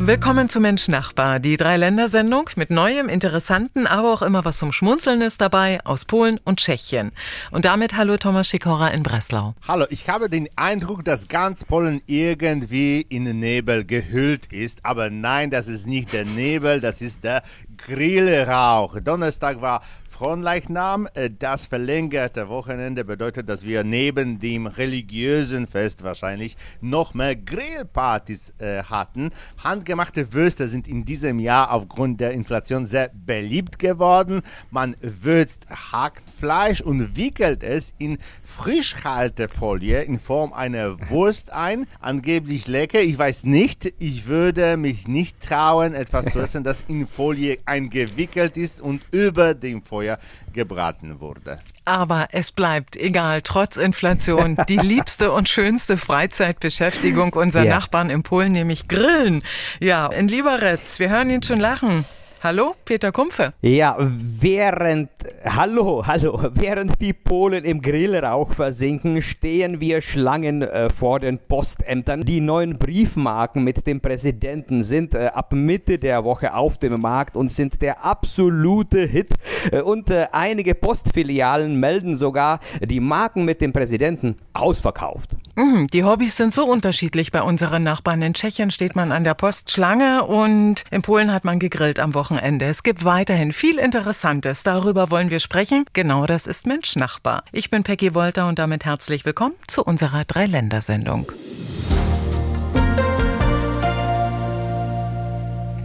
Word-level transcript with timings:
Willkommen 0.00 0.48
zu 0.48 0.60
Mensch 0.60 0.88
Nachbar, 0.88 1.40
die 1.40 1.56
Dreiländersendung 1.56 2.48
mit 2.56 2.70
Neuem, 2.70 3.08
Interessanten, 3.08 3.86
aber 3.86 4.12
auch 4.12 4.22
immer 4.22 4.44
was 4.44 4.58
zum 4.58 4.72
Schmunzeln 4.72 5.20
ist 5.20 5.40
dabei 5.40 5.84
aus 5.84 6.04
Polen 6.04 6.38
und 6.44 6.60
Tschechien. 6.60 7.10
Und 7.50 7.64
damit 7.64 7.96
hallo 7.96 8.16
Thomas 8.16 8.48
Sikora 8.48 8.88
in 8.88 9.02
Breslau. 9.02 9.54
Hallo, 9.66 9.84
ich 9.90 10.08
habe 10.08 10.30
den 10.30 10.48
Eindruck, 10.56 11.04
dass 11.04 11.28
ganz 11.28 11.64
Polen 11.64 12.00
irgendwie 12.06 13.04
in 13.08 13.24
Nebel 13.24 13.84
gehüllt 13.84 14.52
ist. 14.52 14.84
Aber 14.84 15.10
nein, 15.10 15.50
das 15.50 15.68
ist 15.68 15.86
nicht 15.86 16.12
der 16.12 16.24
Nebel, 16.24 16.80
das 16.80 17.02
ist 17.02 17.24
der 17.24 17.42
Grillrauch. 17.78 19.00
Donnerstag 19.00 19.60
war 19.60 19.82
Fronleichnam. 20.18 21.06
Äh, 21.14 21.30
das 21.30 21.66
verlängerte 21.66 22.48
Wochenende 22.48 23.04
bedeutet, 23.04 23.48
dass 23.48 23.62
wir 23.62 23.84
neben 23.84 24.40
dem 24.40 24.66
religiösen 24.66 25.68
Fest 25.68 26.02
wahrscheinlich 26.02 26.56
noch 26.80 27.14
mehr 27.14 27.36
Grillpartys 27.36 28.52
äh, 28.58 28.82
hatten. 28.82 29.30
Handgemachte 29.62 30.32
Würste 30.32 30.66
sind 30.66 30.88
in 30.88 31.04
diesem 31.04 31.38
Jahr 31.38 31.70
aufgrund 31.70 32.20
der 32.20 32.32
Inflation 32.32 32.84
sehr 32.84 33.12
beliebt 33.14 33.78
geworden. 33.78 34.42
Man 34.72 34.96
würzt 35.00 35.66
Hackfleisch 35.70 36.80
und 36.80 37.16
wickelt 37.16 37.62
es 37.62 37.94
in 37.98 38.18
Frischhaltefolie 38.42 40.02
in 40.02 40.18
Form 40.18 40.52
einer 40.52 40.96
Wurst 41.10 41.52
ein. 41.52 41.86
Angeblich 42.00 42.66
lecker. 42.66 43.00
Ich 43.00 43.16
weiß 43.16 43.44
nicht. 43.44 43.94
Ich 44.00 44.26
würde 44.26 44.76
mich 44.76 45.06
nicht 45.06 45.40
trauen, 45.40 45.94
etwas 45.94 46.26
zu 46.32 46.40
essen, 46.40 46.64
das 46.64 46.84
in 46.88 47.06
Folie 47.06 47.58
eingewickelt 47.68 48.56
ist 48.56 48.80
und 48.80 49.02
über 49.12 49.54
dem 49.54 49.82
Feuer 49.82 50.18
gebraten 50.52 51.20
wurde. 51.20 51.60
Aber 51.84 52.28
es 52.32 52.50
bleibt, 52.50 52.96
egal, 52.96 53.42
trotz 53.42 53.76
Inflation, 53.76 54.56
die 54.68 54.76
liebste 54.82 55.30
und 55.30 55.48
schönste 55.48 55.96
Freizeitbeschäftigung 55.96 57.32
unserer 57.34 57.64
ja. 57.64 57.76
Nachbarn 57.76 58.10
in 58.10 58.22
Polen, 58.22 58.52
nämlich 58.52 58.88
Grillen. 58.88 59.42
Ja, 59.78 60.06
in 60.08 60.28
Liberec, 60.28 60.80
wir 60.98 61.10
hören 61.10 61.30
ihn 61.30 61.42
schon 61.42 61.60
lachen. 61.60 62.04
Hallo, 62.40 62.76
Peter 62.84 63.10
Kumpfe. 63.10 63.52
Ja, 63.62 63.96
während, 63.98 65.10
hallo, 65.44 66.06
hallo, 66.06 66.40
während 66.52 67.00
die 67.00 67.12
Polen 67.12 67.64
im 67.64 67.82
Grillrauch 67.82 68.52
versinken, 68.52 69.22
stehen 69.22 69.80
wir 69.80 70.00
Schlangen 70.00 70.62
äh, 70.62 70.88
vor 70.88 71.18
den 71.18 71.40
Postämtern. 71.40 72.22
Die 72.22 72.40
neuen 72.40 72.78
Briefmarken 72.78 73.64
mit 73.64 73.88
dem 73.88 74.00
Präsidenten 74.00 74.84
sind 74.84 75.16
äh, 75.16 75.30
ab 75.34 75.52
Mitte 75.52 75.98
der 75.98 76.22
Woche 76.22 76.54
auf 76.54 76.78
dem 76.78 77.00
Markt 77.00 77.36
und 77.36 77.50
sind 77.50 77.82
der 77.82 78.04
absolute 78.04 79.00
Hit. 79.00 79.34
Äh, 79.72 79.80
und 79.80 80.08
äh, 80.08 80.28
einige 80.30 80.76
Postfilialen 80.76 81.80
melden 81.80 82.14
sogar, 82.14 82.60
die 82.80 83.00
Marken 83.00 83.46
mit 83.46 83.60
dem 83.60 83.72
Präsidenten 83.72 84.36
ausverkauft. 84.52 85.30
Mhm, 85.56 85.88
die 85.88 86.04
Hobbys 86.04 86.36
sind 86.36 86.54
so 86.54 86.64
unterschiedlich 86.66 87.32
bei 87.32 87.42
unseren 87.42 87.82
Nachbarn. 87.82 88.22
In 88.22 88.34
Tschechien 88.34 88.70
steht 88.70 88.94
man 88.94 89.10
an 89.10 89.24
der 89.24 89.34
Postschlange 89.34 90.22
und 90.22 90.84
in 90.92 91.02
Polen 91.02 91.32
hat 91.32 91.44
man 91.44 91.58
gegrillt 91.58 91.98
am 91.98 92.14
Wochenende. 92.14 92.27
Wochenende. 92.28 92.66
Es 92.66 92.82
gibt 92.82 93.04
weiterhin 93.04 93.54
viel 93.54 93.78
Interessantes. 93.78 94.62
Darüber 94.62 95.10
wollen 95.10 95.30
wir 95.30 95.38
sprechen. 95.38 95.86
Genau 95.94 96.26
das 96.26 96.46
ist 96.46 96.66
Mensch 96.66 96.94
Nachbar. 96.94 97.42
Ich 97.52 97.70
bin 97.70 97.84
Peggy 97.84 98.14
Wolter 98.14 98.48
und 98.48 98.58
damit 98.58 98.84
herzlich 98.84 99.24
willkommen 99.24 99.54
zu 99.66 99.82
unserer 99.82 100.24
Dreiländersendung. 100.26 101.32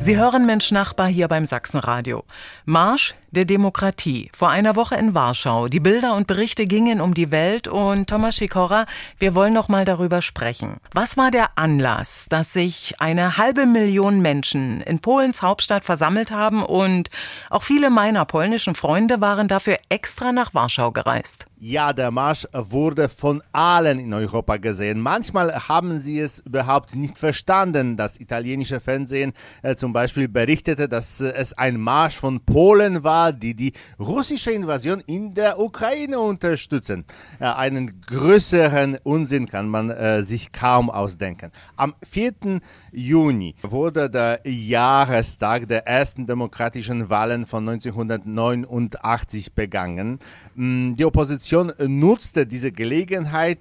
Sie 0.03 0.17
hören 0.17 0.45
Mensch 0.45 0.69
Nachbar 0.73 1.07
hier 1.07 1.29
beim 1.29 1.45
Sachsenradio. 1.45 2.25
Marsch 2.65 3.15
der 3.33 3.45
Demokratie. 3.45 4.29
Vor 4.33 4.49
einer 4.49 4.75
Woche 4.75 4.95
in 4.95 5.15
Warschau. 5.15 5.67
Die 5.67 5.79
Bilder 5.79 6.15
und 6.15 6.27
Berichte 6.27 6.67
gingen 6.67 7.01
um 7.01 7.13
die 7.13 7.31
Welt 7.31 7.67
und 7.67 8.07
Thomas 8.07 8.37
Sikora, 8.37 8.85
wir 9.17 9.33
wollen 9.33 9.53
noch 9.53 9.69
mal 9.69 9.85
darüber 9.85 10.21
sprechen. 10.21 10.77
Was 10.93 11.17
war 11.17 11.31
der 11.31 11.57
Anlass, 11.57 12.27
dass 12.29 12.53
sich 12.53 12.95
eine 12.99 13.37
halbe 13.37 13.65
Million 13.65 14.21
Menschen 14.21 14.81
in 14.81 14.99
Polens 14.99 15.41
Hauptstadt 15.41 15.83
versammelt 15.83 16.31
haben 16.31 16.63
und 16.63 17.09
auch 17.49 17.63
viele 17.63 17.89
meiner 17.89 18.25
polnischen 18.25 18.75
Freunde 18.75 19.19
waren 19.19 19.47
dafür 19.47 19.77
extra 19.89 20.31
nach 20.31 20.53
Warschau 20.53 20.91
gereist? 20.91 21.47
Ja, 21.57 21.93
der 21.93 22.11
Marsch 22.11 22.45
wurde 22.51 23.07
von 23.07 23.41
allen 23.53 23.97
in 23.97 24.13
Europa 24.13 24.57
gesehen. 24.57 24.99
Manchmal 24.99 25.69
haben 25.69 25.99
sie 25.99 26.19
es 26.19 26.39
überhaupt 26.39 26.93
nicht 26.93 27.17
verstanden. 27.17 27.95
Das 27.95 28.19
italienische 28.19 28.81
Fernsehen 28.81 29.31
äh, 29.61 29.77
zum 29.77 29.92
Beispiel 29.93 30.27
berichtete, 30.27 30.89
dass 30.89 31.21
äh, 31.21 31.31
es 31.33 31.53
ein 31.53 31.79
Marsch 31.79 32.17
von 32.17 32.39
Polen 32.41 33.03
war, 33.03 33.31
die 33.31 33.53
die 33.53 33.73
russische 33.99 34.51
Invasion 34.51 35.01
in 35.05 35.33
der 35.33 35.59
Ukraine 35.59 36.19
unterstützen. 36.19 37.05
Äh, 37.39 37.45
einen 37.45 38.01
größeren 38.01 38.97
Unsinn 39.03 39.47
kann 39.47 39.69
man 39.69 39.89
äh, 39.89 40.23
sich 40.23 40.51
kaum 40.51 40.89
ausdenken. 40.89 41.51
Am 41.75 41.93
4. 42.09 42.59
Juni 42.91 43.55
wurde 43.61 44.09
der 44.09 44.41
Jahrestag 44.45 45.67
der 45.67 45.87
ersten 45.87 46.27
demokratischen 46.27 47.09
Wahlen 47.09 47.45
von 47.45 47.67
1989 47.69 49.53
begangen. 49.53 50.19
Mm, 50.55 50.95
die 50.95 51.05
Opposition 51.05 51.71
nutzte 51.87 52.45
diese 52.45 52.71
Gelegenheit, 52.71 53.59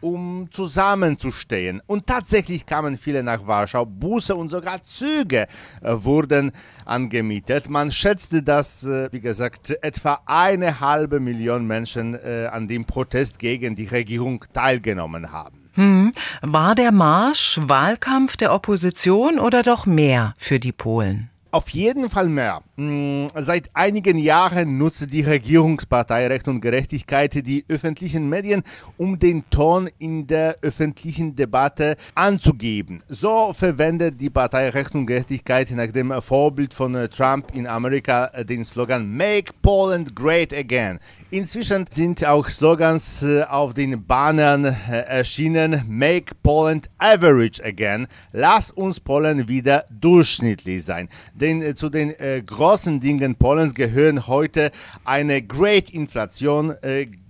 um 0.00 0.48
zusammenzustehen. 0.50 1.80
Und 1.86 2.06
tatsächlich 2.06 2.66
kamen 2.66 2.98
viele 2.98 3.22
nach 3.22 3.46
Warschau. 3.46 3.86
Busse 3.86 4.34
und 4.34 4.50
sogar 4.50 4.82
Züge 4.82 5.46
wurden 5.82 6.52
angemietet. 6.84 7.68
Man 7.68 7.90
schätzte, 7.90 8.42
dass, 8.42 8.84
äh, 8.84 9.08
wie 9.12 9.20
gesagt, 9.20 9.76
etwa 9.82 10.20
eine 10.26 10.80
halbe 10.80 11.20
Million 11.20 11.66
Menschen 11.66 12.18
an 12.22 12.68
dem 12.68 12.84
Protest 12.84 13.38
gegen 13.38 13.74
die 13.76 13.86
Regierung 13.86 14.44
teilgenommen 14.52 15.32
haben. 15.32 15.70
Hm. 15.74 16.12
War 16.42 16.74
der 16.74 16.92
Marsch 16.92 17.58
Wahlkampf 17.62 18.36
der 18.36 18.52
Opposition 18.52 19.38
oder 19.38 19.62
doch 19.62 19.86
mehr 19.86 20.34
für 20.36 20.58
die 20.58 20.72
Polen? 20.72 21.31
Auf 21.54 21.68
jeden 21.68 22.08
Fall 22.08 22.30
mehr. 22.30 22.62
Hm, 22.78 23.28
seit 23.38 23.68
einigen 23.74 24.16
Jahren 24.16 24.78
nutzt 24.78 25.12
die 25.12 25.20
Regierungspartei 25.20 26.26
Recht 26.26 26.48
und 26.48 26.62
Gerechtigkeit 26.62 27.46
die 27.46 27.62
öffentlichen 27.68 28.26
Medien, 28.26 28.62
um 28.96 29.18
den 29.18 29.44
Ton 29.50 29.90
in 29.98 30.26
der 30.26 30.56
öffentlichen 30.62 31.36
Debatte 31.36 31.96
anzugeben. 32.14 33.02
So 33.06 33.52
verwendet 33.52 34.18
die 34.18 34.30
Partei 34.30 34.70
Recht 34.70 34.94
und 34.94 35.04
Gerechtigkeit 35.04 35.70
nach 35.72 35.92
dem 35.92 36.10
Vorbild 36.22 36.72
von 36.72 36.94
Trump 37.14 37.54
in 37.54 37.66
Amerika 37.66 38.28
den 38.44 38.64
Slogan 38.64 39.14
Make 39.14 39.52
Poland 39.60 40.16
Great 40.16 40.54
Again. 40.54 41.00
Inzwischen 41.30 41.84
sind 41.90 42.24
auch 42.26 42.48
Slogans 42.48 43.22
äh, 43.24 43.42
auf 43.42 43.74
den 43.74 44.06
Bannern 44.06 44.64
äh, 44.64 45.00
erschienen. 45.06 45.84
Make 45.86 46.34
Poland 46.42 46.88
Average 46.96 47.62
Again. 47.62 48.06
Lass 48.32 48.70
uns 48.70 49.00
Polen 49.00 49.48
wieder 49.48 49.84
durchschnittlich 49.90 50.82
sein. 50.84 51.10
Denn 51.42 51.60
äh, 51.60 51.74
zu 51.74 51.90
den 51.90 52.14
großen 52.46 53.00
Dingen 53.00 53.34
Polens 53.34 53.74
gehören 53.74 54.28
heute 54.28 54.70
eine 55.04 55.42
Great 55.42 55.90
Inflation, 55.90 56.74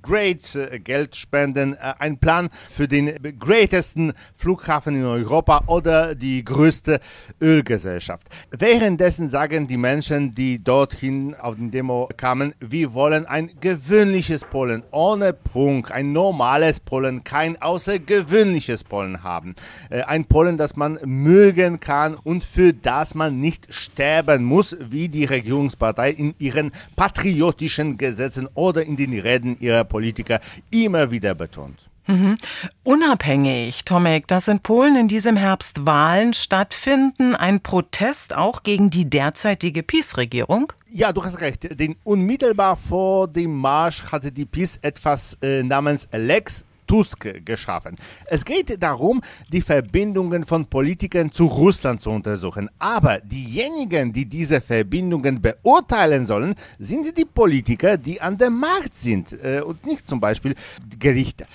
Great 0.03 0.55
äh, 0.55 0.81
Geld 0.81 1.17
spenden, 1.17 1.75
äh, 1.75 1.95
ein 1.99 2.19
Plan 2.19 2.49
für 2.71 2.89
den 2.89 3.13
greatesten 3.39 4.13
Flughafen 4.35 4.97
in 4.97 5.05
Europa 5.05 5.65
oder 5.67 6.15
die 6.15 6.45
größte 6.45 7.01
Ölgesellschaft. 7.41 8.27
Währenddessen 8.51 9.29
sagen 9.29 9.69
die 9.69 9.77
Menschen, 9.77 10.35
die 10.35 10.63
dorthin 10.63 11.35
auf 11.35 11.55
den 11.55 11.71
Demo 11.71 12.09
kamen, 12.17 12.55
wir 12.61 12.95
wollen 12.95 13.27
ein 13.27 13.51
gewöhnliches 13.61 14.45
Polen 14.45 14.83
ohne 14.91 15.33
Prunk, 15.33 15.91
ein 15.91 16.13
normales 16.13 16.81
Polen, 16.81 17.25
kein 17.25 17.61
außergewöhnliches 17.61 18.85
Polen 18.85 19.23
haben. 19.23 19.55
Äh, 19.91 20.03
ein 20.03 20.25
Polen, 20.25 20.59
das 20.59 20.77
man 20.77 20.99
mögen 21.05 21.81
kann 21.81 22.15
und 22.15 22.45
für 22.45 22.73
das 22.73 23.15
man 23.15 23.41
nicht 23.41 23.73
sterben 23.73 24.45
muss, 24.45 24.77
wie 24.81 25.09
die 25.09 25.25
Regierungspartei 25.25 26.11
in 26.11 26.35
ihren 26.39 26.73
patriotischen 26.97 27.99
Gesetzen 27.99 28.49
oder 28.55 28.83
in 28.85 28.97
den 28.97 29.19
Reden 29.19 29.57
ihrer 29.59 29.85
Politiker 29.93 30.41
immer 30.71 31.11
wieder 31.11 31.35
betont. 31.35 31.91
Mhm. 32.07 32.39
Unabhängig, 32.83 33.85
Tomek, 33.85 34.27
dass 34.27 34.49
in 34.49 34.61
Polen 34.61 34.97
in 34.97 35.07
diesem 35.07 35.37
Herbst 35.37 35.87
Wahlen 35.87 36.33
stattfinden, 36.33 37.37
ein 37.37 37.61
Protest 37.61 38.35
auch 38.35 38.63
gegen 38.65 38.91
die 38.91 39.09
derzeitige 39.09 39.83
PiS-Regierung? 39.83 40.73
Ja, 40.91 41.13
du 41.13 41.23
hast 41.23 41.41
recht. 41.41 41.79
Denn 41.79 41.97
unmittelbar 42.05 42.77
vor 42.77 43.29
dem 43.29 43.57
Marsch 43.57 44.05
hatte 44.11 44.33
die 44.33 44.47
PiS 44.47 44.79
etwas 44.83 45.39
äh, 45.43 45.63
namens 45.63 46.09
Lex 46.13 46.65
Tusk 46.93 47.27
geschaffen. 47.47 47.97
Es 48.27 48.45
geht 48.45 48.83
darum, 48.83 49.23
die 49.51 49.63
Verbindungen 49.63 50.45
von 50.45 50.67
Politikern 50.67 51.33
zu 51.33 51.47
Russland 51.47 52.03
zu 52.03 52.11
untersuchen. 52.11 52.69
Aber 52.79 53.19
diejenigen, 53.21 54.13
die 54.13 54.27
diese 54.27 54.61
Verbindungen 54.61 55.41
beurteilen 55.41 56.27
sollen, 56.27 56.55
sind 56.79 57.17
die 57.17 57.25
Politiker, 57.25 57.97
die 57.97 58.21
an 58.21 58.37
der 58.37 58.51
Macht 58.51 58.95
sind 58.95 59.33
äh, 59.33 59.63
und 59.63 59.87
nicht 59.87 60.07
zum 60.07 60.21
Beispiel 60.21 60.55
Gerichte. 60.99 61.47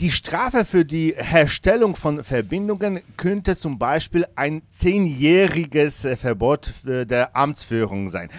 Die 0.00 0.10
Strafe 0.10 0.64
für 0.64 0.86
die 0.86 1.14
Herstellung 1.18 1.94
von 1.94 2.24
Verbindungen 2.24 3.00
könnte 3.18 3.58
zum 3.58 3.78
Beispiel 3.78 4.26
ein 4.36 4.62
zehnjähriges 4.70 6.06
äh, 6.06 6.16
Verbot 6.16 6.72
der 6.84 7.36
Amtsführung 7.36 8.08
sein. 8.08 8.30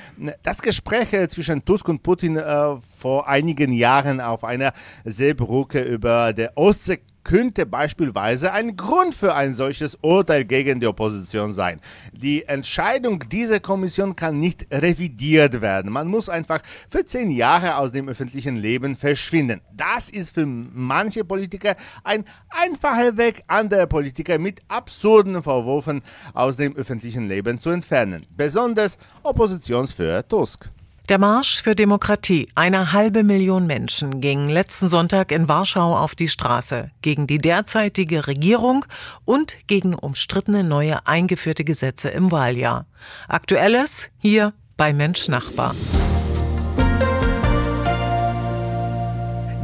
Das 0.41 0.63
Gespräch 0.63 1.13
äh, 1.13 1.27
zwischen 1.27 1.63
Tusk 1.63 1.87
und 1.89 2.01
Putin 2.01 2.37
äh, 2.37 2.75
vor 3.03 3.27
einigen 3.27 3.73
Jahren 3.73 4.21
auf 4.21 4.45
einer 4.45 4.71
Seebrücke 5.03 5.81
über 5.81 6.31
der 6.31 6.57
Ostsee 6.57 7.01
könnte 7.25 7.65
beispielsweise 7.65 8.53
ein 8.53 8.77
Grund 8.77 9.13
für 9.13 9.33
ein 9.33 9.55
solches 9.55 9.97
Urteil 10.01 10.45
gegen 10.45 10.79
die 10.79 10.87
Opposition 10.87 11.51
sein. 11.51 11.81
Die 12.13 12.45
Entscheidung 12.45 13.23
dieser 13.29 13.59
Kommission 13.59 14.15
kann 14.15 14.39
nicht 14.39 14.67
revidiert 14.73 15.59
werden. 15.59 15.91
Man 15.91 16.07
muss 16.07 16.29
einfach 16.29 16.61
für 16.89 17.05
zehn 17.05 17.29
Jahre 17.31 17.75
aus 17.75 17.91
dem 17.91 18.07
öffentlichen 18.07 18.55
Leben 18.55 18.95
verschwinden. 18.95 19.59
Das 19.73 20.09
ist 20.09 20.31
für 20.31 20.45
manche 20.45 21.25
Politiker 21.25 21.75
ein 22.05 22.23
einfacher 22.49 23.17
Weg, 23.17 23.43
andere 23.47 23.85
Politiker 23.87 24.39
mit 24.39 24.61
absurden 24.69 25.43
Vorwürfen 25.43 26.03
aus 26.33 26.55
dem 26.55 26.73
öffentlichen 26.75 27.27
Leben 27.27 27.59
zu 27.59 27.69
entfernen. 27.69 28.25
Besonders 28.35 28.97
Oppositionsführer 29.23 30.25
Tusk. 30.25 30.69
Der 31.09 31.19
Marsch 31.19 31.61
für 31.61 31.75
Demokratie, 31.75 32.47
eine 32.55 32.93
halbe 32.93 33.23
Million 33.23 33.67
Menschen 33.67 34.21
gingen 34.21 34.47
letzten 34.47 34.87
Sonntag 34.87 35.33
in 35.33 35.49
Warschau 35.49 35.97
auf 35.97 36.15
die 36.15 36.29
Straße 36.29 36.91
gegen 37.01 37.27
die 37.27 37.39
derzeitige 37.39 38.25
Regierung 38.25 38.85
und 39.25 39.57
gegen 39.67 39.95
umstrittene 39.95 40.63
neue 40.63 41.05
eingeführte 41.05 41.65
Gesetze 41.65 42.07
im 42.07 42.31
Wahljahr. 42.31 42.85
Aktuelles 43.27 44.11
hier 44.17 44.53
bei 44.77 44.93
Mensch 44.93 45.27
Nachbar. 45.27 45.75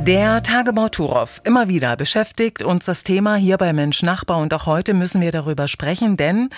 Der 0.09 0.41
Tagebau 0.41 0.89
Turov. 0.89 1.39
Immer 1.43 1.67
wieder 1.67 1.95
beschäftigt 1.95 2.63
uns 2.63 2.85
das 2.85 3.03
Thema 3.03 3.35
hier 3.35 3.59
bei 3.59 3.73
Mensch 3.73 4.01
Nachbar 4.01 4.39
und 4.39 4.51
auch 4.55 4.65
heute 4.65 4.95
müssen 4.95 5.21
wir 5.21 5.31
darüber 5.31 5.67
sprechen, 5.67 6.17
denn 6.17 6.49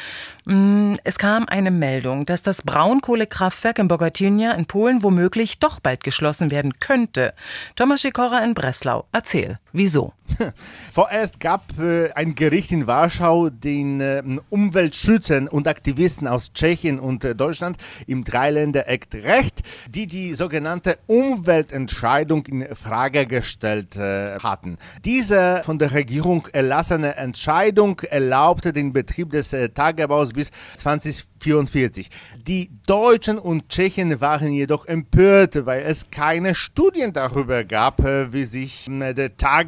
mh, 0.46 0.56
mm, 0.56 0.98
es 1.04 1.18
kam 1.18 1.50
eine 1.50 1.70
Meldung, 1.70 2.26
dass 2.26 2.44
das 2.44 2.62
Braunkohlekraftwerk 2.62 3.78
in 3.80 3.90
Bogatynia 3.90 4.54
in 4.54 4.68
Polen 4.68 5.04
womöglich 5.04 5.60
doch 5.60 5.82
bald 5.82 6.06
geschlossen 6.06 6.50
werden 6.50 6.80
könnte. 6.80 7.34
Thomas 7.76 8.04
Sikora 8.04 8.40
in 8.40 8.54
Breslau. 8.54 9.04
Erzähl, 9.12 9.60
wieso? 9.74 10.14
Vorerst 10.92 11.40
gab 11.40 11.78
äh, 11.80 12.12
ein 12.14 12.36
Gericht 12.36 12.72
in 12.72 12.88
Warschau 12.88 13.50
den 13.50 14.02
äh, 14.02 14.24
Umweltschützern 14.50 15.48
und 15.48 15.68
Aktivisten 15.68 16.28
aus 16.28 16.54
Tschechien 16.54 17.00
und 17.00 17.24
äh, 17.24 17.36
Deutschland 17.36 17.78
im 18.08 18.24
Dreiländereck 18.24 19.08
Recht, 19.14 19.62
die 19.90 20.08
die 20.08 20.34
sogenannte 20.34 20.98
Umweltentscheidung 21.08 22.46
in 22.46 22.76
Frage 22.76 23.26
gestellt 23.26 23.96
äh, 23.96 24.40
hatten. 24.40 24.78
Diese 25.06 25.62
von 25.66 25.80
der 25.80 25.92
Regierung 25.92 26.48
erlassene 26.54 27.16
Entscheidung 27.16 28.00
erlaubte 28.02 28.74
den 28.74 28.94
Betrieb 28.94 29.32
des 29.32 29.54
äh, 29.54 29.70
Tagebaus 29.70 30.34
bis 30.34 30.52
2044. 30.78 32.10
Die 32.48 32.70
Deutschen 32.86 33.38
und 33.38 33.70
Tschechen 33.70 34.22
waren 34.22 34.52
jedoch 34.54 34.86
empört, 34.86 35.66
weil 35.66 35.82
es 35.82 36.12
keine 36.12 36.56
Studien 36.56 37.14
darüber 37.14 37.64
gab, 37.64 38.00
äh, 38.02 38.32
wie 38.32 38.46
sich 38.46 38.88
der 38.90 39.38
Tagebau 39.38 39.61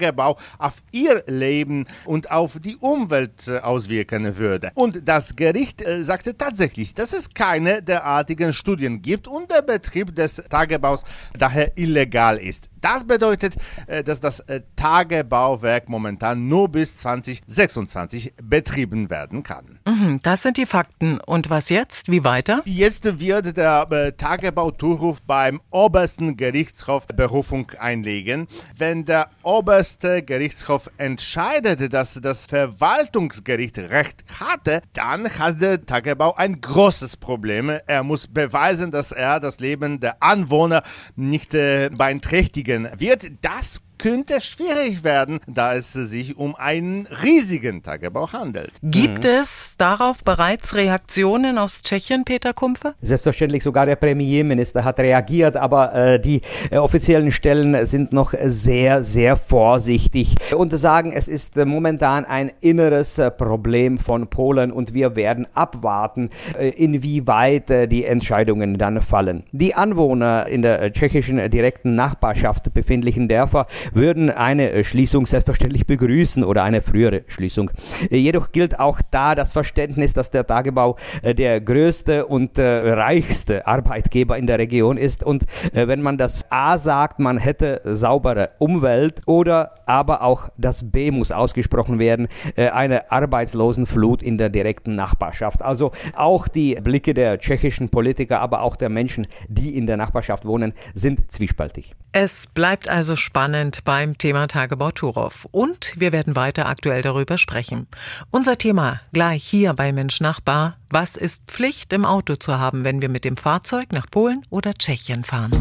auf 0.57 0.75
ihr 0.91 1.23
Leben 1.27 1.85
und 2.05 2.31
auf 2.31 2.59
die 2.59 2.75
Umwelt 2.77 3.47
äh, 3.47 3.59
auswirken 3.59 4.37
würde. 4.37 4.71
Und 4.75 5.07
das 5.07 5.35
Gericht 5.35 5.81
äh, 5.81 6.03
sagte 6.03 6.37
tatsächlich, 6.37 6.93
dass 6.93 7.13
es 7.13 7.33
keine 7.33 7.81
derartigen 7.81 8.53
Studien 8.53 9.01
gibt 9.01 9.27
und 9.27 9.51
der 9.51 9.61
Betrieb 9.61 10.15
des 10.15 10.35
Tagebaus 10.35 11.03
daher 11.37 11.77
illegal 11.77 12.37
ist. 12.37 12.69
Das 12.81 13.05
bedeutet, 13.05 13.55
äh, 13.87 14.03
dass 14.03 14.19
das 14.19 14.43
Tagebauwerk 14.75 15.87
momentan 15.89 16.47
nur 16.47 16.69
bis 16.69 16.97
2026 16.97 18.33
betrieben 18.41 19.09
werden 19.09 19.43
kann. 19.43 19.79
Mhm, 19.87 20.19
das 20.23 20.41
sind 20.43 20.57
die 20.57 20.65
Fakten. 20.65 21.19
Und 21.21 21.49
was 21.49 21.69
jetzt? 21.69 22.09
Wie 22.09 22.23
weiter? 22.23 22.61
Jetzt 22.65 23.19
wird 23.19 23.55
der 23.57 24.17
Tagebau 24.17 24.71
Turuf 24.71 25.21
beim 25.21 25.61
obersten 25.71 26.35
Gerichtshof 26.37 27.07
Berufung 27.07 27.71
einlegen. 27.79 28.47
Wenn 28.77 29.05
der 29.05 29.29
oberste 29.43 29.82
Gerichtshof 30.25 30.89
entscheidet, 30.97 31.93
dass 31.93 32.19
das 32.21 32.45
Verwaltungsgericht 32.45 33.77
Recht 33.77 34.23
hatte, 34.39 34.81
dann 34.93 35.29
hat 35.29 35.61
der 35.61 35.85
Tagebau 35.85 36.33
ein 36.35 36.61
großes 36.61 37.17
Problem. 37.17 37.69
Er 37.85 38.03
muss 38.03 38.27
beweisen, 38.27 38.91
dass 38.91 39.11
er 39.11 39.39
das 39.39 39.59
Leben 39.59 39.99
der 39.99 40.23
Anwohner 40.23 40.83
nicht 41.15 41.53
äh, 41.53 41.89
beeinträchtigen 41.89 42.87
wird. 42.97 43.31
Das 43.41 43.81
könnte 44.03 44.41
schwierig 44.41 45.05
werden, 45.05 45.39
da 45.47 45.75
es 45.75 45.93
sich 45.93 46.37
um 46.37 46.55
einen 46.55 47.07
riesigen 47.23 47.83
Tagebau 47.83 48.33
handelt. 48.33 48.73
Gibt 48.81 49.23
mhm. 49.23 49.29
es 49.29 49.75
darauf 49.77 50.25
bereits 50.25 50.75
Reaktionen 50.75 51.57
aus 51.57 51.81
Tschechien, 51.81 52.25
Peter 52.25 52.51
Kumpfe? 52.51 52.95
Selbstverständlich, 53.01 53.63
sogar 53.63 53.85
der 53.85 53.95
Premierminister 53.95 54.83
hat 54.83 54.99
reagiert, 54.99 55.55
aber 55.55 55.95
äh, 55.95 56.19
die 56.19 56.41
äh, 56.69 56.79
offiziellen 56.79 57.31
Stellen 57.31 57.85
sind 57.85 58.11
noch 58.11 58.33
sehr, 58.43 59.03
sehr 59.03 59.37
vorsichtig 59.37 60.35
und 60.53 60.77
sagen, 60.77 61.13
es 61.13 61.29
ist 61.29 61.57
äh, 61.57 61.63
momentan 61.63 62.25
ein 62.25 62.51
inneres 62.59 63.17
äh, 63.19 63.31
Problem 63.31 63.99
von 63.99 64.27
Polen 64.27 64.73
und 64.73 64.93
wir 64.93 65.15
werden 65.15 65.47
abwarten, 65.53 66.29
äh, 66.59 66.71
inwieweit 66.71 67.69
äh, 67.69 67.87
die 67.87 68.03
Entscheidungen 68.03 68.77
dann 68.77 69.01
fallen. 69.01 69.45
Die 69.53 69.75
Anwohner 69.75 70.47
in 70.47 70.61
der 70.61 70.91
tschechischen 70.91 71.49
direkten 71.49 71.95
Nachbarschaft 71.95 72.73
befindlichen 72.73 73.29
Dörfer 73.29 73.65
würden 73.95 74.29
eine 74.29 74.71
äh, 74.71 74.83
Schließung 74.83 75.25
selbstverständlich 75.25 75.85
begrüßen 75.85 76.43
oder 76.43 76.63
eine 76.63 76.81
frühere 76.81 77.23
Schließung. 77.27 77.71
Äh, 78.09 78.17
jedoch 78.17 78.51
gilt 78.51 78.79
auch 78.79 78.99
da 79.11 79.35
das 79.35 79.53
Verständnis, 79.53 80.13
dass 80.13 80.31
der 80.31 80.45
Tagebau 80.45 80.97
äh, 81.21 81.33
der 81.35 81.61
größte 81.61 82.25
und 82.25 82.57
reichste 82.57 83.65
Arbeitgeber 83.65 84.37
in 84.37 84.47
der 84.47 84.59
Region 84.59 84.97
ist 84.97 85.23
und 85.23 85.45
wenn 85.71 86.01
man 86.01 86.17
das 86.17 86.49
A 86.51 86.77
sagt, 86.77 87.19
man 87.19 87.37
hätte 87.37 87.81
saubere 87.85 88.51
Umwelt 88.59 89.21
oder 89.25 89.75
aber 89.85 90.21
auch 90.21 90.49
das 90.57 90.91
B 90.91 91.11
muss 91.11 91.31
ausgesprochen 91.31 91.99
werden, 91.99 92.27
eine 92.55 93.11
Arbeitslosenflut 93.11 94.21
in 94.21 94.37
der 94.37 94.49
direkten 94.49 94.95
Nachbarschaft. 94.95 95.61
Also 95.61 95.91
auch 96.15 96.47
die 96.47 96.75
Blicke 96.75 97.13
der 97.13 97.39
tschechischen 97.39 97.89
Politiker, 97.89 98.41
aber 98.41 98.61
auch 98.61 98.75
der 98.75 98.89
Menschen, 98.89 99.27
die 99.47 99.77
in 99.77 99.85
der 99.85 99.97
Nachbarschaft 99.97 100.45
wohnen, 100.45 100.73
sind 100.93 101.31
zwiespältig. 101.31 101.95
Es 102.11 102.47
bleibt 102.47 102.89
also 102.89 103.15
spannend 103.15 103.82
beim 103.83 104.17
Thema 104.17 104.47
Tagebau 104.47 104.91
Turov. 104.91 105.47
Und 105.51 105.93
wir 105.97 106.11
werden 106.11 106.35
weiter 106.35 106.67
aktuell 106.67 107.01
darüber 107.01 107.37
sprechen. 107.37 107.87
Unser 108.31 108.57
Thema 108.57 109.01
gleich 109.11 109.43
hier 109.43 109.73
bei 109.73 109.91
Mensch 109.91 110.19
Nachbar. 110.21 110.77
Was 110.89 111.15
ist 111.15 111.43
Pflicht 111.47 111.93
im 111.93 112.05
Auto 112.05 112.35
zu 112.35 112.57
haben, 112.57 112.83
wenn 112.83 113.01
wir 113.01 113.09
mit 113.09 113.25
dem 113.25 113.37
Fahrzeug 113.37 113.91
nach 113.91 114.09
Polen 114.09 114.45
oder 114.49 114.73
Tschechien 114.73 115.23
fahren? 115.23 115.51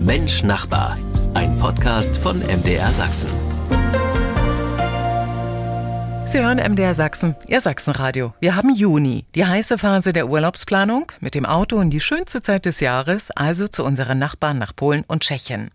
Mensch 0.00 0.42
Nachbar. 0.42 0.96
Ein 1.34 1.56
Podcast 1.56 2.16
von 2.16 2.38
MDR 2.40 2.92
Sachsen. 2.92 3.53
Sie 6.26 6.40
hören 6.40 6.58
MDR 6.58 6.94
Sachsen, 6.94 7.36
Ihr 7.46 7.60
Sachsenradio. 7.60 8.32
Wir 8.40 8.56
haben 8.56 8.74
Juni, 8.74 9.26
die 9.34 9.44
heiße 9.44 9.76
Phase 9.76 10.14
der 10.14 10.26
Urlaubsplanung, 10.28 11.12
mit 11.20 11.34
dem 11.34 11.44
Auto 11.44 11.78
in 11.80 11.90
die 11.90 12.00
schönste 12.00 12.40
Zeit 12.42 12.64
des 12.64 12.80
Jahres, 12.80 13.30
also 13.30 13.68
zu 13.68 13.84
unseren 13.84 14.18
Nachbarn 14.18 14.56
nach 14.58 14.74
Polen 14.74 15.04
und 15.06 15.22
Tschechien. 15.22 15.70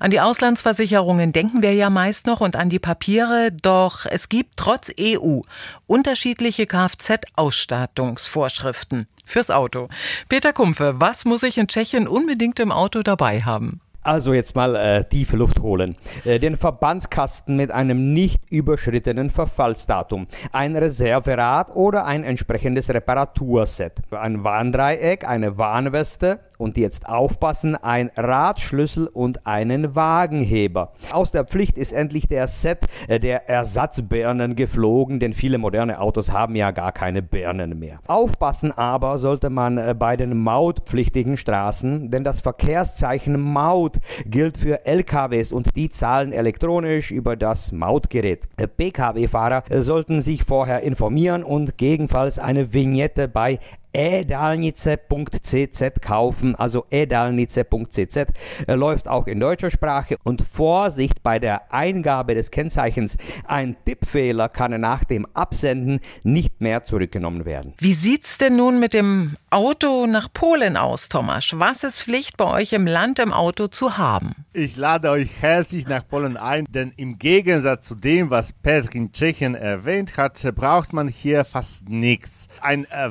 An 0.00 0.10
die 0.10 0.20
Auslandsversicherungen 0.20 1.32
denken 1.32 1.62
wir 1.62 1.72
ja 1.72 1.88
meist 1.88 2.26
noch 2.26 2.40
und 2.40 2.56
an 2.56 2.68
die 2.68 2.80
Papiere, 2.80 3.52
doch 3.52 4.04
es 4.04 4.28
gibt 4.28 4.56
trotz 4.56 4.90
EU 5.00 5.42
unterschiedliche 5.86 6.66
Kfz-Ausstattungsvorschriften 6.66 9.06
fürs 9.24 9.50
Auto. 9.50 9.88
Peter 10.28 10.52
Kumpfe, 10.52 10.94
was 10.96 11.24
muss 11.24 11.44
ich 11.44 11.58
in 11.58 11.68
Tschechien 11.68 12.08
unbedingt 12.08 12.58
im 12.60 12.72
Auto 12.72 13.02
dabei 13.02 13.42
haben? 13.42 13.80
Also 14.04 14.34
jetzt 14.34 14.56
mal 14.56 14.74
äh, 14.74 15.04
tiefe 15.04 15.36
Luft 15.36 15.60
holen. 15.60 15.94
Äh, 16.24 16.40
den 16.40 16.56
Verbandskasten 16.56 17.56
mit 17.56 17.70
einem 17.70 18.12
nicht 18.12 18.40
überschrittenen 18.50 19.30
Verfallsdatum, 19.30 20.26
ein 20.50 20.76
Reserverad 20.76 21.70
oder 21.76 22.04
ein 22.04 22.24
entsprechendes 22.24 22.90
Reparaturset, 22.90 24.00
ein 24.10 24.42
Warndreieck, 24.42 25.26
eine 25.28 25.56
Warnweste 25.56 26.40
und 26.62 26.76
jetzt 26.76 27.08
aufpassen, 27.08 27.74
ein 27.74 28.10
Radschlüssel 28.16 29.08
und 29.08 29.46
einen 29.46 29.94
Wagenheber. 29.94 30.92
Aus 31.10 31.32
der 31.32 31.44
Pflicht 31.44 31.76
ist 31.76 31.92
endlich 31.92 32.28
der 32.28 32.46
Set 32.46 32.86
äh, 33.08 33.18
der 33.18 33.48
Ersatzbirnen 33.48 34.56
geflogen, 34.56 35.18
denn 35.18 35.32
viele 35.32 35.58
moderne 35.58 36.00
Autos 36.00 36.30
haben 36.30 36.54
ja 36.56 36.70
gar 36.70 36.92
keine 36.92 37.20
Birnen 37.20 37.78
mehr. 37.78 37.98
Aufpassen 38.06 38.72
aber 38.72 39.18
sollte 39.18 39.50
man 39.50 39.76
äh, 39.76 39.94
bei 39.98 40.16
den 40.16 40.38
mautpflichtigen 40.38 41.36
Straßen, 41.36 42.10
denn 42.10 42.24
das 42.24 42.40
Verkehrszeichen 42.40 43.38
Maut 43.40 43.98
gilt 44.24 44.56
für 44.56 44.86
LKWs 44.86 45.52
und 45.52 45.74
die 45.76 45.90
zahlen 45.90 46.32
elektronisch 46.32 47.10
über 47.10 47.36
das 47.36 47.72
Mautgerät. 47.72 48.48
Pkw-Fahrer 48.56 49.64
sollten 49.80 50.20
sich 50.20 50.44
vorher 50.44 50.82
informieren 50.82 51.42
und 51.42 51.76
gegebenenfalls 51.76 52.38
eine 52.38 52.72
Vignette 52.72 53.26
bei 53.26 53.58
edalnice.cz 53.92 55.82
kaufen, 56.00 56.54
also 56.54 56.86
edalnice.cz 56.90 58.16
äh, 58.16 58.74
läuft 58.74 59.08
auch 59.08 59.26
in 59.26 59.40
deutscher 59.40 59.70
Sprache 59.70 60.16
und 60.22 60.42
Vorsicht 60.42 61.22
bei 61.22 61.38
der 61.38 61.72
Eingabe 61.72 62.34
des 62.34 62.50
Kennzeichens. 62.50 63.16
Ein 63.46 63.76
Tippfehler 63.84 64.48
kann 64.48 64.80
nach 64.80 65.04
dem 65.04 65.26
Absenden 65.34 66.00
nicht 66.22 66.60
mehr 66.60 66.84
zurückgenommen 66.84 67.44
werden. 67.44 67.74
Wie 67.78 67.92
sieht's 67.92 68.38
denn 68.38 68.56
nun 68.56 68.80
mit 68.80 68.94
dem 68.94 69.36
Auto 69.50 70.06
nach 70.06 70.32
Polen 70.32 70.76
aus, 70.76 71.08
Thomas? 71.08 71.50
Was 71.54 71.84
ist 71.84 72.02
Pflicht 72.02 72.36
bei 72.36 72.46
euch 72.46 72.72
im 72.72 72.86
Land 72.86 73.18
im 73.18 73.32
Auto 73.32 73.66
zu 73.68 73.98
haben? 73.98 74.32
Ich 74.54 74.76
lade 74.76 75.10
euch 75.10 75.30
herzlich 75.40 75.86
nach 75.86 76.06
Polen 76.06 76.36
ein, 76.36 76.66
denn 76.68 76.92
im 76.96 77.18
Gegensatz 77.18 77.88
zu 77.88 77.94
dem, 77.94 78.30
was 78.30 78.52
Petr 78.52 78.94
in 78.94 79.12
Tschechien 79.12 79.54
erwähnt 79.54 80.16
hat, 80.16 80.42
braucht 80.54 80.92
man 80.92 81.08
hier 81.08 81.44
fast 81.44 81.88
nichts. 81.88 82.48
Ein 82.60 82.84
äh, 82.90 83.10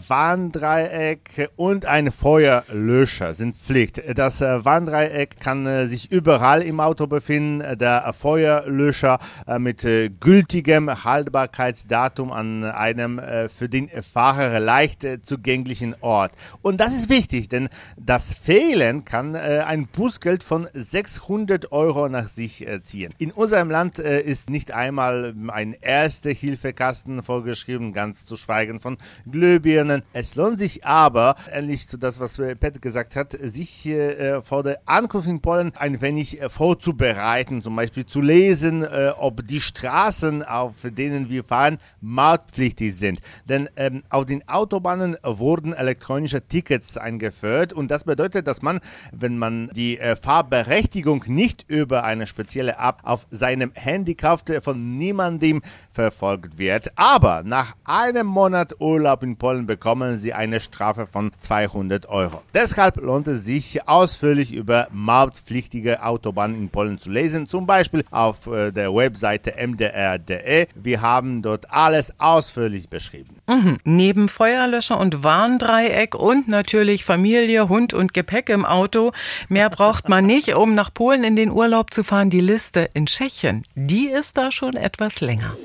Warndreieck 0.71 1.49
und 1.57 1.85
ein 1.85 2.13
Feuerlöscher 2.13 3.33
sind 3.33 3.57
Pflicht. 3.57 4.01
Das 4.15 4.39
äh, 4.39 4.63
Warndreieck 4.63 5.37
kann 5.37 5.65
äh, 5.65 5.85
sich 5.85 6.09
überall 6.11 6.61
im 6.61 6.79
Auto 6.79 7.07
befinden. 7.07 7.77
Der 7.77 8.13
Feuerlöscher 8.17 9.19
äh, 9.47 9.59
mit 9.59 9.81
gültigem 10.19 11.03
Haltbarkeitsdatum 11.03 12.31
an 12.31 12.63
einem 12.63 13.19
für 13.55 13.67
den 13.67 13.89
Fahrer 13.89 14.59
leicht 14.59 15.05
zugänglichen 15.23 15.95
Ort. 16.01 16.31
Und 16.61 16.79
das 16.79 16.93
ist 16.93 17.09
wichtig, 17.09 17.49
denn 17.49 17.69
das 17.97 18.33
Fehlen 18.33 19.05
kann 19.05 19.35
ein 19.35 19.87
Bußgeld 19.87 20.43
von 20.43 20.67
600 20.73 21.71
Euro 21.71 22.07
nach 22.09 22.27
sich 22.27 22.65
ziehen. 22.83 23.13
In 23.17 23.31
unserem 23.31 23.69
Land 23.69 23.99
ist 23.99 24.49
nicht 24.49 24.71
einmal 24.71 25.33
ein 25.47 25.75
Erste-Hilfekasten 25.79 27.23
vorgeschrieben, 27.23 27.93
ganz 27.93 28.25
zu 28.25 28.37
schweigen 28.37 28.79
von 28.79 28.97
Glühbirnen. 29.29 30.03
Es 30.13 30.35
lohnt 30.35 30.60
sich 30.61 30.85
aber, 30.85 31.35
ähnlich 31.51 31.87
zu 31.87 31.97
das, 31.97 32.19
was 32.19 32.37
Pat 32.37 32.81
gesagt 32.81 33.15
hat, 33.15 33.31
sich 33.31 33.87
äh, 33.87 34.41
vor 34.41 34.61
der 34.61 34.79
Ankunft 34.85 35.27
in 35.27 35.41
Polen 35.41 35.73
ein 35.75 36.01
wenig 36.01 36.39
äh, 36.39 36.49
vorzubereiten, 36.49 37.63
zum 37.63 37.75
Beispiel 37.75 38.05
zu 38.05 38.21
lesen, 38.21 38.83
äh, 38.83 39.11
ob 39.17 39.45
die 39.47 39.59
Straßen, 39.59 40.43
auf 40.43 40.75
denen 40.83 41.29
wir 41.29 41.43
fahren, 41.43 41.79
mautpflichtig 41.99 42.95
sind. 42.95 43.21
Denn 43.49 43.69
ähm, 43.75 44.03
auf 44.09 44.25
den 44.25 44.47
Autobahnen 44.47 45.17
wurden 45.23 45.73
elektronische 45.73 46.45
Tickets 46.47 46.95
eingeführt 46.95 47.73
und 47.73 47.89
das 47.89 48.03
bedeutet, 48.03 48.45
dass 48.45 48.61
man, 48.61 48.79
wenn 49.11 49.39
man 49.39 49.71
die 49.73 49.97
äh, 49.97 50.15
Fahrberechtigung 50.15 51.23
nicht 51.25 51.65
über 51.67 52.03
eine 52.03 52.27
spezielle 52.27 52.75
App 52.77 52.99
auf 53.03 53.25
seinem 53.31 53.71
Handy 53.73 54.13
kauft, 54.13 54.51
äh, 54.51 54.61
von 54.61 54.97
niemandem 54.99 55.63
verfolgt 55.91 56.59
wird. 56.59 56.91
Aber 56.97 57.41
nach 57.43 57.75
einem 57.83 58.27
Monat 58.27 58.79
Urlaub 58.79 59.23
in 59.23 59.37
Polen 59.37 59.65
bekommen 59.65 60.19
sie 60.19 60.33
eine 60.33 60.50
eine 60.51 60.59
Strafe 60.59 61.07
von 61.07 61.31
200 61.39 62.07
Euro. 62.09 62.41
Deshalb 62.53 62.97
lohnt 62.97 63.27
es 63.27 63.45
sich, 63.45 63.87
ausführlich 63.87 64.53
über 64.53 64.87
mautpflichtige 64.91 66.03
Autobahnen 66.03 66.57
in 66.57 66.69
Polen 66.69 66.99
zu 66.99 67.09
lesen, 67.09 67.47
zum 67.47 67.65
Beispiel 67.65 68.03
auf 68.11 68.47
äh, 68.47 68.71
der 68.71 68.93
Webseite 68.93 69.53
mdr.de. 69.65 70.67
Wir 70.75 71.01
haben 71.01 71.41
dort 71.41 71.71
alles 71.71 72.19
ausführlich 72.19 72.89
beschrieben. 72.89 73.37
Mhm. 73.47 73.77
Neben 73.83 74.29
Feuerlöscher 74.29 74.99
und 74.99 75.23
Warndreieck 75.23 76.15
und 76.15 76.47
natürlich 76.47 77.05
Familie, 77.05 77.69
Hund 77.69 77.93
und 77.93 78.13
Gepäck 78.13 78.49
im 78.49 78.65
Auto, 78.65 79.11
mehr 79.47 79.69
braucht 79.69 80.09
man 80.09 80.25
nicht, 80.25 80.55
um 80.55 80.75
nach 80.75 80.93
Polen 80.93 81.23
in 81.23 81.35
den 81.35 81.51
Urlaub 81.51 81.93
zu 81.93 82.03
fahren. 82.03 82.29
Die 82.29 82.41
Liste 82.41 82.89
in 82.93 83.05
Tschechien, 83.05 83.63
die 83.75 84.07
ist 84.09 84.37
da 84.37 84.51
schon 84.51 84.75
etwas 84.75 85.21
länger. 85.21 85.55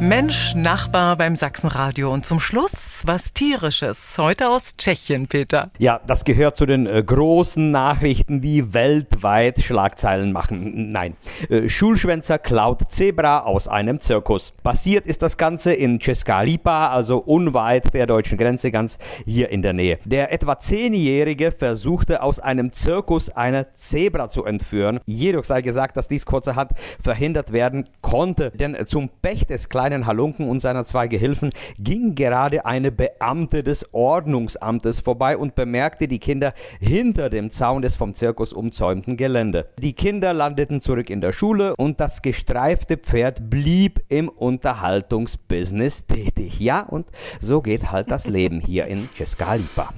Mensch, 0.00 0.54
Nachbar 0.54 1.16
beim 1.16 1.34
Sachsenradio. 1.34 2.12
Und 2.12 2.24
zum 2.24 2.38
Schluss 2.38 3.02
was 3.04 3.32
Tierisches. 3.32 4.16
Heute 4.16 4.48
aus 4.48 4.76
Tschechien, 4.76 5.26
Peter. 5.26 5.70
Ja, 5.78 6.00
das 6.06 6.24
gehört 6.24 6.56
zu 6.56 6.66
den 6.66 6.86
äh, 6.86 7.02
großen 7.02 7.72
Nachrichten, 7.72 8.40
die 8.40 8.72
weltweit 8.72 9.60
Schlagzeilen 9.60 10.30
machen. 10.30 10.90
Nein. 10.90 11.16
Äh, 11.50 11.68
Schulschwänzer 11.68 12.38
klaut 12.38 12.92
Zebra 12.92 13.40
aus 13.40 13.66
einem 13.66 14.00
Zirkus. 14.00 14.52
Passiert 14.62 15.04
ist 15.04 15.20
das 15.22 15.36
Ganze 15.36 15.74
in 15.74 15.98
Česká 15.98 16.44
Lipa, 16.44 16.90
also 16.90 17.18
unweit 17.18 17.92
der 17.92 18.06
deutschen 18.06 18.38
Grenze, 18.38 18.70
ganz 18.70 18.98
hier 19.26 19.50
in 19.50 19.62
der 19.62 19.72
Nähe. 19.72 19.98
Der 20.04 20.32
etwa 20.32 20.60
zehnjährige 20.60 21.50
versuchte 21.50 22.22
aus 22.22 22.38
einem 22.38 22.72
Zirkus 22.72 23.30
eine 23.30 23.72
Zebra 23.74 24.28
zu 24.28 24.44
entführen. 24.44 25.00
Jedoch 25.06 25.44
sei 25.44 25.60
gesagt, 25.60 25.96
dass 25.96 26.06
dies 26.06 26.24
kurzerhand 26.24 26.70
verhindert 27.02 27.52
werden 27.52 27.88
konnte, 28.00 28.52
denn 28.52 28.76
zum 28.86 29.08
Pech 29.22 29.46
des 29.46 29.68
kleinen 29.68 29.87
kleinen 29.88 30.06
Halunken 30.06 30.50
und 30.50 30.60
seiner 30.60 30.84
zwei 30.84 31.08
Gehilfen 31.08 31.50
ging 31.78 32.14
gerade 32.14 32.66
eine 32.66 32.92
Beamte 32.92 33.62
des 33.62 33.94
Ordnungsamtes 33.94 35.00
vorbei 35.00 35.38
und 35.38 35.54
bemerkte 35.54 36.08
die 36.08 36.18
Kinder 36.18 36.52
hinter 36.78 37.30
dem 37.30 37.50
Zaun 37.50 37.80
des 37.80 37.96
vom 37.96 38.12
Zirkus 38.12 38.52
umzäumten 38.52 39.16
Gelände. 39.16 39.68
Die 39.78 39.94
Kinder 39.94 40.34
landeten 40.34 40.82
zurück 40.82 41.08
in 41.08 41.22
der 41.22 41.32
Schule 41.32 41.74
und 41.76 42.00
das 42.00 42.20
gestreifte 42.20 42.98
Pferd 42.98 43.48
blieb 43.48 44.02
im 44.10 44.28
Unterhaltungsbusiness 44.28 46.06
tätig. 46.06 46.60
Ja, 46.60 46.82
und 46.82 47.06
so 47.40 47.62
geht 47.62 47.90
halt 47.90 48.10
das 48.10 48.26
Leben 48.26 48.60
hier 48.60 48.88
in 48.88 49.08
Česká 49.16 49.56
Lipa. 49.56 49.94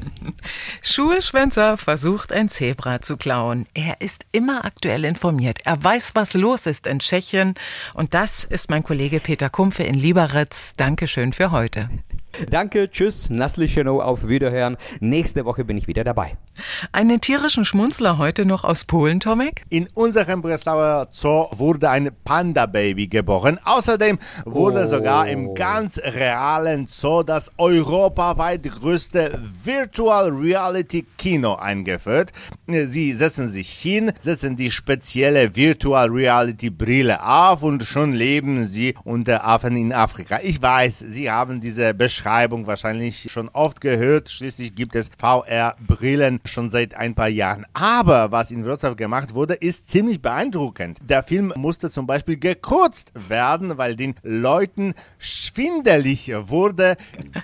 Schulschwänzer 0.82 1.76
versucht 1.76 2.32
ein 2.32 2.48
Zebra 2.48 3.00
zu 3.00 3.16
klauen. 3.16 3.66
Er 3.74 4.00
ist 4.00 4.24
immer 4.30 4.64
aktuell 4.64 5.04
informiert. 5.04 5.58
Er 5.64 5.82
weiß, 5.82 6.12
was 6.14 6.34
los 6.34 6.66
ist 6.66 6.86
in 6.86 7.00
Tschechien. 7.00 7.54
Und 7.94 8.14
das 8.14 8.44
ist 8.44 8.70
mein 8.70 8.84
Kollege 8.84 9.18
Peter 9.18 9.50
Kumpf 9.50 9.79
in 9.84 9.94
Liberec. 9.94 10.72
Dankeschön 10.76 11.32
für 11.32 11.50
heute. 11.50 11.88
Danke, 12.48 12.90
tschüss, 12.90 13.28
Naslicheno, 13.30 14.00
auf 14.00 14.26
Wiederhören. 14.26 14.76
Nächste 15.00 15.44
Woche 15.44 15.64
bin 15.64 15.76
ich 15.76 15.88
wieder 15.88 16.04
dabei. 16.04 16.36
Einen 16.92 17.20
tierischen 17.20 17.64
Schmunzler 17.64 18.18
heute 18.18 18.44
noch 18.44 18.64
aus 18.64 18.84
Polen, 18.84 19.20
Tomek? 19.20 19.64
In 19.68 19.88
unserem 19.94 20.42
Breslauer 20.42 21.08
Zoo 21.10 21.46
wurde 21.52 21.90
ein 21.90 22.10
Panda-Baby 22.24 23.08
geboren. 23.08 23.58
Außerdem 23.64 24.18
wurde 24.44 24.84
oh. 24.84 24.88
sogar 24.88 25.28
im 25.28 25.54
ganz 25.54 25.98
realen 25.98 26.86
Zoo 26.86 27.22
das 27.22 27.50
europaweit 27.58 28.62
größte 28.62 29.40
Virtual 29.64 30.30
Reality 30.30 31.06
Kino 31.18 31.54
eingeführt. 31.54 32.32
Sie 32.66 33.12
setzen 33.12 33.48
sich 33.48 33.70
hin, 33.70 34.12
setzen 34.20 34.56
die 34.56 34.70
spezielle 34.70 35.56
Virtual 35.56 36.08
Reality 36.08 36.70
Brille 36.70 37.22
auf 37.22 37.62
und 37.62 37.82
schon 37.82 38.12
leben 38.12 38.66
sie 38.66 38.94
unter 39.04 39.44
Affen 39.44 39.76
in 39.76 39.92
Afrika. 39.92 40.38
Ich 40.42 40.60
weiß, 40.60 41.00
Sie 41.00 41.30
haben 41.30 41.60
diese 41.60 41.94
Beschreibung 41.94 42.19
Beschreibung 42.20 42.66
wahrscheinlich 42.66 43.32
schon 43.32 43.48
oft 43.48 43.80
gehört. 43.80 44.28
Schließlich 44.28 44.74
gibt 44.74 44.94
es 44.94 45.10
VR-Brillen 45.18 46.40
schon 46.44 46.68
seit 46.68 46.92
ein 46.92 47.14
paar 47.14 47.30
Jahren. 47.30 47.64
Aber 47.72 48.30
was 48.30 48.50
in 48.50 48.62
Wrocław 48.66 48.94
gemacht 48.94 49.32
wurde, 49.32 49.54
ist 49.54 49.90
ziemlich 49.90 50.20
beeindruckend. 50.20 50.98
Der 51.02 51.22
Film 51.22 51.50
musste 51.56 51.90
zum 51.90 52.06
Beispiel 52.06 52.36
gekürzt 52.36 53.14
werden, 53.14 53.78
weil 53.78 53.96
den 53.96 54.16
Leuten 54.22 54.92
schwindelig 55.18 56.30
wurde. 56.48 56.98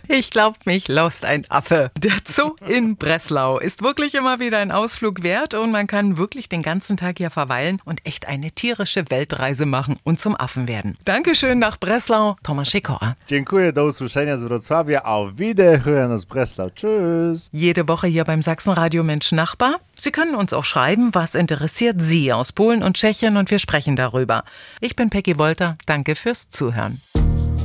Ich 0.09 0.31
glaube, 0.31 0.59
mich 0.67 0.89
lost 0.89 1.25
ein 1.25 1.47
Affe. 1.49 1.91
Der 1.97 2.13
Zoo 2.27 2.57
in 2.69 2.97
Breslau 2.97 3.59
ist 3.59 3.83
wirklich 3.83 4.15
immer 4.15 4.41
wieder 4.41 4.59
ein 4.59 4.73
Ausflug 4.73 5.23
wert 5.23 5.55
und 5.55 5.71
man 5.71 5.87
kann 5.87 6.19
wirklich 6.19 6.51
den 6.51 6.61
ganzen 6.63 6.99
Tag 6.99 7.17
hier 7.17 7.31
verweilen 7.31 7.81
und 7.87 8.05
echt 8.05 8.29
eine 8.29 8.51
tierische 8.51 9.11
Weltreise 9.11 9.65
machen 9.65 9.97
und 10.05 10.21
zum 10.21 10.39
Affen 10.39 10.69
werden. 10.69 10.99
Dankeschön 11.07 11.59
nach 11.59 11.79
Breslau, 11.79 12.37
Thomas 12.43 12.69
Sikora. 12.69 13.17
Dziękuję, 13.27 13.73
do 13.73 13.85
usłyszenia 13.87 14.37
z 14.37 14.45
Wrocław. 14.45 14.66
Wrocławia. 14.71 15.05
Auf 15.05 15.39
Wiederhören 15.39 16.13
aus 16.13 16.27
Breslau. 16.27 16.69
Tschüss. 16.71 17.49
Jede 17.53 17.89
Woche 17.89 18.07
hier 18.07 18.25
beim 18.25 18.43
Sachsenradio 18.43 19.03
Mensch 19.03 19.33
Nachbar. 19.33 19.77
Sie 19.97 20.11
können 20.11 20.35
uns 20.35 20.53
auch 20.53 20.65
schreiben, 20.65 21.15
was 21.15 21.35
interessiert 21.35 21.97
Sie 22.01 22.33
aus 22.33 22.53
Polen 22.53 22.83
und 22.83 22.97
Tschechien 22.97 23.37
und 23.37 23.51
wir 23.51 23.59
sprechen 23.59 23.97
darüber. 23.97 24.45
Ich 24.81 24.97
bin 24.97 25.11
Peggy 25.11 25.39
Wolter. 25.39 25.77
Danke 25.87 26.15
fürs 26.17 26.49
Zuhören. 26.49 27.01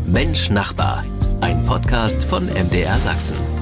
Mensch 0.06 0.50
Nachbar. 0.50 1.04
Ein 1.42 1.64
Podcast 1.64 2.24
von 2.24 2.46
MDR 2.46 3.00
Sachsen. 3.00 3.61